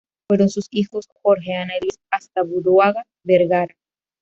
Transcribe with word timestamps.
Fueron 0.27 0.49
sus 0.49 0.65
hijos 0.71 1.05
Jorge, 1.21 1.53
Ana 1.53 1.73
y 1.77 1.81
Luis 1.83 1.99
Astaburuaga 2.09 3.05
Vergara. 3.23 3.75